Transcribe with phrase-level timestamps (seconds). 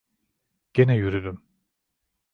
[0.73, 1.43] Gene yürüdüm.